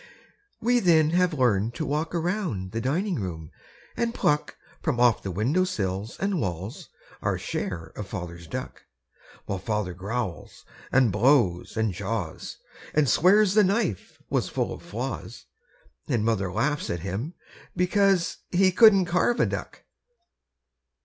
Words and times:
We 0.59 0.79
then 0.79 1.11
have 1.11 1.31
learned 1.31 1.75
to 1.75 1.85
walk 1.85 2.15
around 2.15 2.71
the 2.71 2.81
dining 2.81 3.17
room 3.21 3.51
and 3.95 4.15
pluck 4.15 4.57
From 4.81 4.99
off 4.99 5.21
the 5.21 5.29
windowsills 5.29 6.17
and 6.19 6.41
walls 6.41 6.89
Our 7.21 7.37
share 7.37 7.93
of 7.95 8.07
Father's 8.07 8.47
duck 8.47 8.83
While 9.45 9.59
Father 9.59 9.93
growls 9.93 10.65
and 10.91 11.11
blows 11.11 11.77
and 11.77 11.93
jaws 11.93 12.57
And 12.95 13.07
swears 13.07 13.53
the 13.53 13.63
knife 13.63 14.17
was 14.27 14.49
full 14.49 14.73
of 14.73 14.81
flaws 14.81 15.45
And 16.07 16.25
Mother 16.25 16.51
laughs 16.51 16.89
at 16.89 17.01
him 17.01 17.35
because 17.75 18.37
He 18.49 18.71
couldn't 18.71 19.05
carve 19.05 19.39
a 19.39 19.45
duck. 19.45 19.83